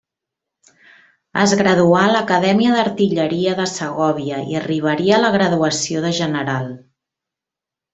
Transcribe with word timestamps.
Es 1.41 1.53
graduà 1.59 1.99
a 2.05 2.15
l'Acadèmia 2.15 2.73
d'Artilleria 2.79 3.55
de 3.63 3.69
Segòvia 3.77 4.43
i 4.57 4.61
arribaria 4.65 5.17
a 5.19 5.25
la 5.29 5.35
graduació 5.41 6.07
de 6.11 6.17
general. 6.25 6.79